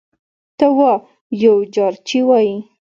ته 0.57 0.67
وا 0.77 0.91
یو 1.43 1.55
جارچي 1.75 2.19
وايي: 2.27 2.55